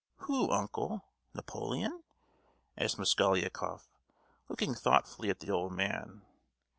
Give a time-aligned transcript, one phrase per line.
[0.21, 2.01] "Who, uncle—Napoleon?"
[2.75, 3.83] asked Mosgliakoff,
[4.49, 6.23] looking thoughtfully at the old man.